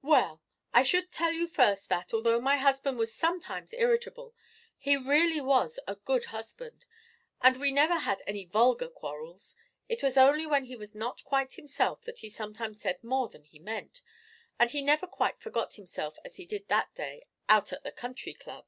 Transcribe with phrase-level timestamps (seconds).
[0.00, 0.40] "Well
[0.72, 4.34] I should tell you first that, although my husband was sometimes irritable,
[4.78, 6.86] he really was a good husband
[7.42, 9.54] and we never had any vulgar quarrels.
[9.86, 13.44] It was only when he was not quite himself that he sometimes said more than
[13.44, 14.00] he meant,
[14.58, 18.32] and he never quite forgot himself as he did that day out at the Country
[18.32, 18.64] Club.